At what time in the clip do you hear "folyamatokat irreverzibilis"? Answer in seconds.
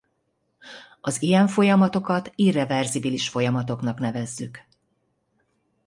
1.47-3.29